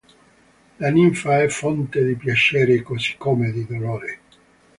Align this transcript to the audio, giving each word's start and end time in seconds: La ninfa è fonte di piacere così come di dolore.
La 0.79 0.89
ninfa 0.89 1.43
è 1.43 1.47
fonte 1.47 2.03
di 2.03 2.15
piacere 2.15 2.81
così 2.81 3.15
come 3.17 3.51
di 3.51 3.67
dolore. 3.67 4.19